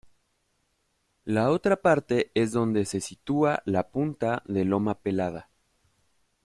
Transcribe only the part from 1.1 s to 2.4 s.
La otra parte